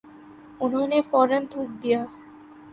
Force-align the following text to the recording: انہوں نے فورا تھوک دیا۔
انہوں 0.61 0.87
نے 0.91 0.99
فورا 1.09 1.39
تھوک 1.51 1.69
دیا۔ 1.83 1.99